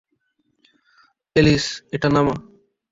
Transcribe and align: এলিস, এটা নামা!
এলিস, 1.35 1.65
এটা 1.95 2.07
নামা! 2.15 2.35